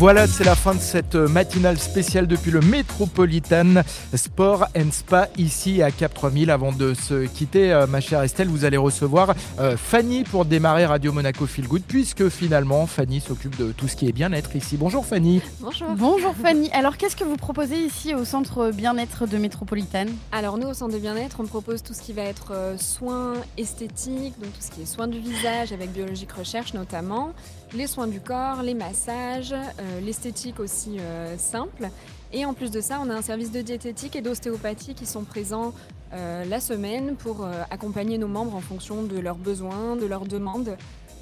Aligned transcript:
Voilà, 0.00 0.26
c'est 0.26 0.44
la 0.44 0.54
fin 0.54 0.74
de 0.74 0.80
cette 0.80 1.14
matinale 1.14 1.78
spéciale 1.78 2.26
depuis 2.26 2.50
le 2.50 2.62
Métropolitan 2.62 3.82
Sport 4.14 4.68
and 4.74 4.92
Spa 4.92 5.28
ici 5.36 5.82
à 5.82 5.90
Cap 5.90 6.14
3000. 6.14 6.50
Avant 6.50 6.72
de 6.72 6.94
se 6.94 7.26
quitter, 7.26 7.70
euh, 7.70 7.86
ma 7.86 8.00
chère 8.00 8.22
Estelle, 8.22 8.48
vous 8.48 8.64
allez 8.64 8.78
recevoir 8.78 9.34
euh, 9.58 9.76
Fanny 9.76 10.24
pour 10.24 10.46
démarrer 10.46 10.86
Radio 10.86 11.12
Monaco 11.12 11.44
Feel 11.44 11.68
Good, 11.68 11.82
puisque 11.86 12.30
finalement 12.30 12.86
Fanny 12.86 13.20
s'occupe 13.20 13.58
de 13.58 13.72
tout 13.72 13.88
ce 13.88 13.96
qui 13.96 14.08
est 14.08 14.12
bien-être 14.12 14.56
ici. 14.56 14.78
Bonjour 14.78 15.04
Fanny. 15.04 15.42
Bonjour. 15.60 15.88
Bonjour 15.94 16.34
Fanny. 16.34 16.70
Alors 16.72 16.96
qu'est-ce 16.96 17.14
que 17.14 17.24
vous 17.24 17.36
proposez 17.36 17.76
ici 17.76 18.14
au 18.14 18.24
centre 18.24 18.70
bien-être 18.70 19.26
de 19.26 19.36
Métropolitan 19.36 20.06
Alors 20.32 20.56
nous 20.56 20.68
au 20.68 20.72
centre 20.72 20.94
de 20.94 20.98
bien-être, 20.98 21.40
on 21.40 21.46
propose 21.46 21.82
tout 21.82 21.92
ce 21.92 22.00
qui 22.00 22.14
va 22.14 22.22
être 22.22 22.52
euh, 22.52 22.78
soins 22.78 23.34
esthétiques, 23.58 24.40
donc 24.40 24.50
tout 24.54 24.62
ce 24.62 24.70
qui 24.70 24.80
est 24.80 24.86
soins 24.86 25.08
du 25.08 25.18
visage 25.18 25.72
avec 25.74 25.92
biologique 25.92 26.32
recherche 26.32 26.72
notamment, 26.72 27.34
les 27.74 27.86
soins 27.86 28.06
du 28.06 28.20
corps, 28.20 28.62
les 28.62 28.74
massages, 28.74 29.52
euh, 29.52 29.89
l'esthétique 30.00 30.60
aussi 30.60 30.98
euh, 30.98 31.36
simple. 31.38 31.88
Et 32.32 32.44
en 32.44 32.54
plus 32.54 32.70
de 32.70 32.80
ça, 32.80 33.00
on 33.04 33.10
a 33.10 33.14
un 33.14 33.22
service 33.22 33.50
de 33.50 33.60
diététique 33.60 34.14
et 34.14 34.20
d'ostéopathie 34.20 34.94
qui 34.94 35.06
sont 35.06 35.24
présents 35.24 35.72
euh, 36.12 36.44
la 36.44 36.60
semaine 36.60 37.16
pour 37.16 37.46
accompagner 37.70 38.18
nos 38.18 38.28
membres 38.28 38.54
en 38.54 38.60
fonction 38.60 39.02
de 39.02 39.18
leurs 39.18 39.36
besoins, 39.36 39.96
de 39.96 40.06
leurs 40.06 40.26
demandes 40.26 40.76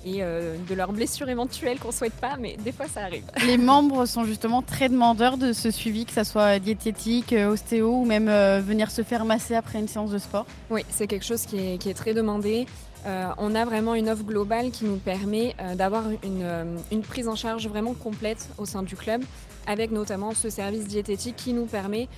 et 0.04 0.20
de 0.22 0.74
leurs 0.74 0.92
blessures 0.92 1.28
éventuelles 1.28 1.78
qu'on 1.78 1.90
souhaite 1.90 2.14
pas, 2.14 2.36
mais 2.38 2.56
des 2.64 2.72
fois 2.72 2.86
ça 2.86 3.02
arrive. 3.02 3.24
Les 3.46 3.58
membres 3.58 4.06
sont 4.06 4.24
justement 4.24 4.62
très 4.62 4.88
demandeurs 4.88 5.36
de 5.36 5.52
ce 5.52 5.70
suivi, 5.70 6.06
que 6.06 6.12
ce 6.12 6.24
soit 6.24 6.58
diététique, 6.60 7.34
ostéo 7.34 7.90
ou 7.90 8.04
même 8.04 8.30
venir 8.60 8.90
se 8.90 9.02
faire 9.02 9.24
masser 9.24 9.54
après 9.54 9.80
une 9.80 9.88
séance 9.88 10.10
de 10.10 10.18
sport. 10.18 10.46
Oui, 10.70 10.82
c'est 10.88 11.08
quelque 11.08 11.24
chose 11.26 11.44
qui 11.44 11.58
est, 11.58 11.78
qui 11.78 11.90
est 11.90 11.94
très 11.94 12.14
demandé. 12.14 12.66
Euh, 13.06 13.28
on 13.38 13.54
a 13.54 13.64
vraiment 13.64 13.94
une 13.94 14.08
offre 14.08 14.24
globale 14.24 14.70
qui 14.70 14.84
nous 14.84 14.96
permet 14.96 15.54
euh, 15.60 15.74
d'avoir 15.74 16.04
euh, 16.06 16.76
une, 16.90 17.02
prise 17.02 17.28
en 17.28 17.36
charge 17.36 17.68
vraiment 17.68 17.94
complète 17.94 18.48
au 18.58 18.66
sein 18.66 18.82
du 18.82 18.96
club, 18.96 19.22
avec 19.66 19.90
notamment 19.90 20.34
ce 20.34 20.50
service 20.50 20.86
diététique 20.86 21.36
qui 21.36 21.52
nous 21.52 21.66
permet 21.66 22.08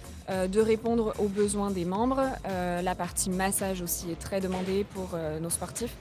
de 0.49 0.61
répondre 0.61 1.13
aux 1.19 1.27
besoins 1.27 1.73
des 1.73 1.85
membres. 1.85 2.23
la 2.45 2.95
partie 2.95 3.31
massage 3.31 3.83
aussi 3.83 4.09
est 4.13 4.19
très 4.19 4.41
demandée 4.41 4.87
pour 4.95 5.19
nos 5.41 5.51
sportifs. 5.51 5.93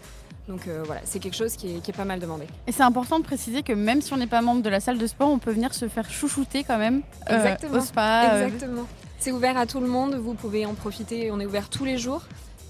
Donc 0.48 0.70
voilà, 0.86 1.02
c'est 1.06 1.18
quelque 1.18 1.36
chose 1.36 1.56
qui 1.56 1.78
est, 1.78 1.92
pas 1.98 2.06
mal 2.06 2.20
demandé. 2.20 2.46
Et 2.68 2.72
c'est 2.72 2.84
important 2.84 3.18
de 3.18 3.24
préciser 3.24 3.64
que 3.64 3.74
même 3.74 4.04
si 4.04 4.14
on 4.14 4.18
n'est 4.18 4.28
pas 4.28 4.42
membre 4.42 4.62
de 4.62 4.70
la 4.70 4.80
salle 4.80 5.00
de 5.00 5.08
sport, 5.08 5.30
on 5.30 5.40
peut 5.40 5.52
venir 5.52 5.74
se 5.74 5.88
faire 5.88 6.08
chouchouter 6.12 6.64
quand 6.64 6.78
même 6.78 7.02
au 7.28 7.80
spa. 7.80 8.44
Exactement. 8.44 8.86
C'est 9.18 9.32
ouvert 9.32 9.58
à 9.58 9.66
tout 9.66 9.80
le 9.80 9.88
monde, 9.88 10.14
vous 10.14 10.36
pouvez 10.36 10.68
en 10.68 10.76
profiter, 10.76 11.32
on 11.32 11.40
est 11.40 11.48
ouvert 11.48 11.70
tous 11.70 11.86
les 11.86 11.98
jours. 11.98 12.22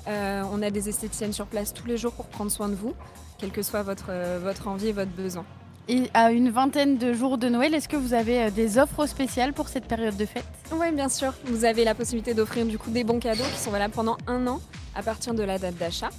Euh, 0.10 0.44
on 0.52 0.62
a 0.62 0.72
des 0.72 0.90
esthéticiennes 0.90 1.34
sur 1.34 1.46
place 1.46 1.74
tous 1.74 1.86
les 1.86 1.98
jours 1.98 2.14
pour 2.14 2.26
prendre 2.26 2.52
soin 2.52 2.68
de 2.68 2.76
vous, 2.76 2.94
quelle 3.38 3.52
que 3.52 3.62
soit 3.62 3.84
votre, 3.84 4.08
euh, 4.10 4.40
votre 4.42 4.68
envie 4.68 4.88
et 4.88 4.92
votre 4.92 5.12
besoin. 5.12 5.46
Et 5.88 6.10
à 6.14 6.32
une 6.32 6.50
vingtaine 6.50 6.98
de 6.98 7.14
jours 7.14 7.38
de 7.38 7.48
Noël, 7.50 7.74
est-ce 7.74 7.88
que 7.88 7.96
vous 7.96 8.14
avez 8.14 8.44
euh, 8.44 8.50
des 8.52 8.78
offres 8.78 9.06
spéciales 9.06 9.54
pour 9.54 9.70
cette 9.70 9.86
période 9.86 10.18
de 10.18 10.26
fête? 10.26 10.46
Oui, 10.72 10.92
bien 10.92 11.10
sûr. 11.10 11.34
Vous 11.46 11.66
avez 11.66 11.84
la 11.84 11.96
possibilité 11.96 12.34
d'offrir 12.34 12.66
du 12.66 12.78
coup 12.78 12.90
des 12.90 13.04
bons 13.04 13.20
cadeaux 13.20 13.44
qui 13.54 13.60
sont 13.60 13.72
valables 13.72 13.94
pendant 13.94 14.18
un 14.28 14.46
an 14.48 14.62
à 14.96 15.04
partir 15.04 15.34
de 15.34 15.44
la 15.44 15.58
date 15.58 15.78
d'achat. 15.78 16.10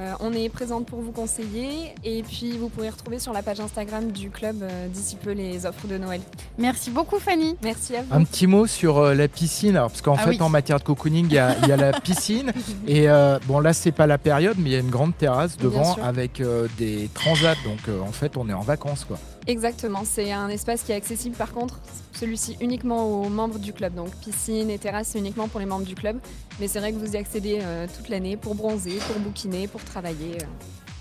Euh, 0.00 0.12
on 0.20 0.32
est 0.32 0.48
présente 0.48 0.86
pour 0.86 1.00
vous 1.00 1.12
conseiller 1.12 1.92
et 2.04 2.22
puis 2.22 2.56
vous 2.56 2.70
pourrez 2.70 2.88
retrouver 2.88 3.18
sur 3.18 3.34
la 3.34 3.42
page 3.42 3.60
Instagram 3.60 4.10
du 4.10 4.30
club 4.30 4.62
euh, 4.62 4.88
d'ici 4.88 5.16
peu 5.16 5.32
les 5.32 5.66
offres 5.66 5.86
de 5.86 5.98
Noël. 5.98 6.22
Merci 6.56 6.90
beaucoup 6.90 7.18
Fanny. 7.18 7.56
Merci 7.62 7.96
à 7.96 8.02
vous. 8.02 8.14
Un 8.14 8.24
petit 8.24 8.46
mot 8.46 8.66
sur 8.66 8.96
euh, 8.96 9.14
la 9.14 9.28
piscine, 9.28 9.74
parce 9.74 10.00
qu'en 10.00 10.14
ah 10.14 10.22
fait 10.22 10.40
en 10.40 10.48
matière 10.48 10.78
de 10.78 10.84
cocooning 10.84 11.26
il 11.26 11.34
y, 11.34 11.38
a 11.38 11.76
la 11.76 11.92
piscine 12.00 12.50
et 12.88 13.08
bon 13.46 13.60
là 13.60 13.74
c'est 13.74 13.92
pas 13.92 14.06
la 14.06 14.16
période 14.16 14.56
mais 14.58 14.70
il 14.70 14.72
y 14.72 14.76
a 14.76 14.80
une 14.80 14.90
grande 14.90 15.16
terrasse 15.16 15.58
devant 15.58 15.96
avec 16.02 16.42
des 16.78 17.10
transats 17.12 17.56
donc 17.64 17.94
en 18.02 18.12
fait 18.12 18.36
on 18.38 18.48
est 18.48 18.54
en 18.54 18.62
vacances 18.62 19.04
quoi. 19.04 19.18
Exactement, 19.46 20.02
c'est 20.04 20.32
un 20.32 20.48
espace 20.48 20.82
qui 20.82 20.92
est 20.92 20.94
accessible 20.94 21.34
par 21.34 21.52
contre, 21.52 21.80
celui-ci 22.12 22.56
uniquement 22.60 23.06
aux 23.06 23.28
membres 23.28 23.58
du 23.58 23.72
club. 23.72 23.94
Donc 23.94 24.14
piscine 24.16 24.70
et 24.70 24.78
terrasse, 24.78 25.08
c'est 25.08 25.18
uniquement 25.18 25.48
pour 25.48 25.60
les 25.60 25.66
membres 25.66 25.86
du 25.86 25.94
club. 25.94 26.18
Mais 26.60 26.68
c'est 26.68 26.78
vrai 26.78 26.92
que 26.92 26.98
vous 26.98 27.14
y 27.14 27.16
accédez 27.16 27.58
euh, 27.62 27.86
toute 27.96 28.10
l'année 28.10 28.36
pour 28.36 28.54
bronzer, 28.54 28.98
pour 29.08 29.18
bouquiner, 29.18 29.66
pour 29.66 29.80
travailler. 29.90 30.38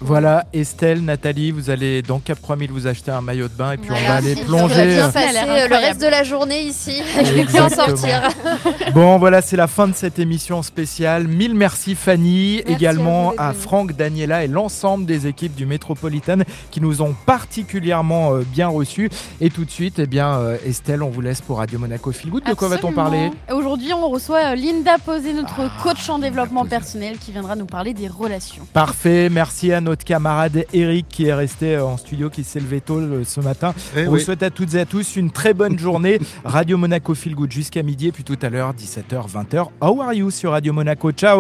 Euh. 0.02 0.06
Voilà, 0.06 0.46
Estelle, 0.54 1.04
Nathalie, 1.04 1.52
vous 1.52 1.70
allez 1.70 2.02
dans 2.02 2.20
Cap 2.20 2.42
3000 2.42 2.72
vous 2.72 2.88
acheter 2.88 3.12
un 3.12 3.22
maillot 3.22 3.48
de 3.48 3.54
bain 3.54 3.74
et 3.74 3.78
puis 3.78 3.92
on 3.92 4.08
va 4.08 4.16
aller 4.16 4.36
plonger. 4.36 4.64
On 4.64 4.68
va 4.68 4.86
bien 4.86 5.10
passer 5.10 5.68
le 5.70 5.76
reste 5.76 6.02
de 6.02 6.08
la 6.08 6.24
journée 6.24 6.62
ici. 6.62 7.02
Je 7.24 7.34
vais 7.34 7.46
plus 7.46 7.60
en 7.60 7.70
sortir. 7.70 8.30
bon, 8.94 9.18
voilà, 9.18 9.42
c'est 9.42 9.58
la 9.58 9.68
fin 9.68 9.88
de 9.88 9.94
cette 9.94 10.20
émission 10.20 10.64
spéciale. 10.64 11.28
Mille 11.28 11.54
merci 11.54 11.96
Fanny, 11.96 12.60
également 12.60 13.34
à, 13.38 13.54
Franck, 13.54 13.94
Daniela 13.94 14.44
et 14.44 14.48
l'ensemble 14.48 15.06
des 15.06 15.28
équipes 15.28 15.56
du 15.56 15.66
Métropolitain 15.66 16.40
qui 16.72 16.82
nous 16.82 17.02
ont 17.02 17.16
particulièrement 17.26 18.36
euh, 18.36 18.42
bien 18.42 18.68
reçus. 18.68 19.10
Et 19.42 19.50
tout 19.50 19.66
de 19.66 19.72
suite, 19.72 20.00
eh 20.00 20.08
bien, 20.08 20.38
euh, 20.40 20.58
Estelle, 20.66 21.04
on 21.04 21.10
vous 21.10 21.22
laisse 21.22 21.42
pour 21.42 21.58
Radio 21.58 21.78
Monaco 21.78 22.12
Feel 22.12 22.32
Good. 22.32 22.46
De 22.46 22.54
quoi 22.54 22.70
va-t-on 22.70 22.94
parler? 22.94 23.32
Aujourd'hui, 23.52 23.94
on 23.94 24.10
reçoit 24.10 24.52
euh, 24.52 24.56
Linda 24.56 24.98
Posé, 25.04 25.34
notre 25.34 25.60
ah, 25.60 25.84
coach 25.84 26.10
en 26.10 26.20
développement 26.20 26.66
personnel, 26.66 27.18
qui 27.18 27.32
viendra 27.32 27.56
nous 27.56 27.66
parler 27.66 27.94
des 27.94 28.08
relations. 28.08 28.66
Parfait, 28.74 29.30
merci 29.30 29.72
à 29.74 29.82
nous 29.82 29.89
notre 29.90 30.06
camarade 30.06 30.66
Eric 30.72 31.08
qui 31.10 31.26
est 31.26 31.34
resté 31.34 31.76
euh, 31.76 31.86
en 31.86 31.98
studio, 31.98 32.30
qui 32.30 32.44
s'est 32.44 32.60
levé 32.60 32.80
tôt 32.80 33.00
euh, 33.00 33.24
ce 33.26 33.42
matin. 33.42 33.74
Eh 33.98 34.08
On 34.08 34.12
vous 34.12 34.20
souhaite 34.20 34.44
à 34.44 34.50
toutes 34.50 34.76
et 34.76 34.80
à 34.80 34.86
tous 34.86 35.16
une 35.16 35.32
très 35.32 35.54
bonne 35.54 35.78
journée. 35.78 36.20
Radio 36.46 36.78
Monaco 36.78 37.16
Feel 37.16 37.36
Good 37.36 37.52
jusqu'à 37.52 37.84
midi 37.84 38.08
et 38.08 38.12
puis 38.12 38.24
tout 38.24 38.38
à 38.42 38.50
l'heure 38.50 38.74
17h, 38.74 39.30
20h. 39.30 39.68
How 39.82 40.02
are 40.02 40.14
you 40.14 40.32
sur 40.32 40.52
Radio 40.52 40.74
Monaco? 40.74 41.12
Ciao 41.12 41.38